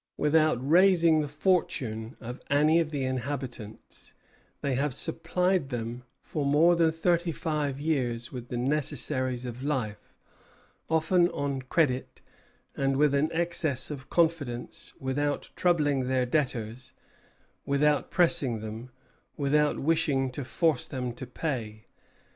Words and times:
Without 0.17 0.57
raising 0.67 1.21
the 1.21 1.27
fortune 1.27 2.17
of 2.19 2.41
any 2.49 2.79
of 2.79 2.89
the 2.89 3.03
inhabitants, 3.03 4.15
they 4.61 4.73
have 4.73 4.95
supplied 4.95 5.69
them 5.69 6.05
for 6.23 6.43
more 6.43 6.75
than 6.75 6.91
thirty 6.91 7.31
five 7.31 7.79
years 7.79 8.31
with 8.31 8.47
the 8.47 8.57
necessaries 8.57 9.45
of 9.45 9.61
life, 9.61 10.15
often 10.89 11.27
on 11.29 11.61
credit 11.61 12.19
and 12.75 12.97
with 12.97 13.13
an 13.13 13.29
excess 13.31 13.91
of 13.91 14.09
confidence, 14.09 14.95
without 14.99 15.51
troubling 15.55 16.07
their 16.07 16.25
debtors, 16.25 16.93
without 17.63 18.09
pressing 18.09 18.59
them, 18.59 18.89
without 19.37 19.77
wishing 19.79 20.31
to 20.31 20.43
force 20.43 20.87
them 20.87 21.13
to 21.13 21.27
pay. 21.27 21.85